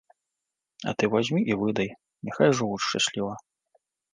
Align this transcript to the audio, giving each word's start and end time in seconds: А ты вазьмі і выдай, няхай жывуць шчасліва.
А 0.91 0.93
ты 1.01 1.09
вазьмі 1.17 1.41
і 1.51 1.57
выдай, 1.65 1.89
няхай 2.31 2.49
жывуць 2.61 2.83
шчасліва. 2.87 3.33